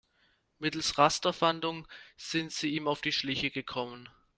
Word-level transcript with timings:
Mittels 0.57 0.97
Rasterfahndung 0.97 1.87
sind 2.17 2.51
sie 2.51 2.69
ihm 2.73 2.87
auf 2.87 3.01
die 3.01 3.11
Schliche 3.11 3.51
gekommen. 3.51 4.09